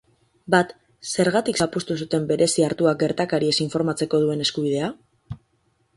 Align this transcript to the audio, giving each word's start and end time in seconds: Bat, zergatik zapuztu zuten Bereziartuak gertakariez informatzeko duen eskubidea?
Bat, 0.53 0.71
zergatik 1.09 1.59
zapuztu 1.65 1.97
zuten 2.05 2.25
Bereziartuak 2.33 2.99
gertakariez 3.07 3.55
informatzeko 3.67 4.23
duen 4.25 4.45
eskubidea? 4.47 4.91